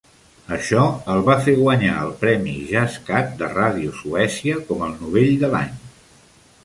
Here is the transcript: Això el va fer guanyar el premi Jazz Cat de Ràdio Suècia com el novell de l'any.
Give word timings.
Això 0.55 0.85
el 1.15 1.19
va 1.27 1.35
fer 1.47 1.53
guanyar 1.59 1.99
el 2.05 2.15
premi 2.23 2.55
Jazz 2.71 2.97
Cat 3.11 3.37
de 3.43 3.51
Ràdio 3.59 3.93
Suècia 4.01 4.57
com 4.71 4.83
el 4.89 4.97
novell 5.03 5.31
de 5.45 5.53
l'any. 5.57 5.77